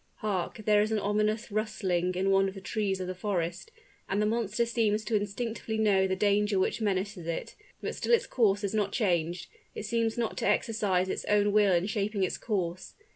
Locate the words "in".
2.15-2.31, 11.75-11.85